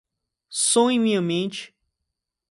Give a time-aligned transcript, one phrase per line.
[0.49, 1.75] Som em minha mente